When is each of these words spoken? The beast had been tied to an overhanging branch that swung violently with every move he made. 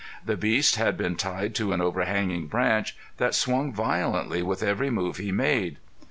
The 0.25 0.35
beast 0.35 0.77
had 0.77 0.97
been 0.97 1.15
tied 1.15 1.53
to 1.53 1.73
an 1.73 1.79
overhanging 1.79 2.47
branch 2.47 2.97
that 3.17 3.35
swung 3.35 3.71
violently 3.71 4.41
with 4.41 4.63
every 4.63 4.89
move 4.89 5.17
he 5.17 5.31
made. 5.31 5.77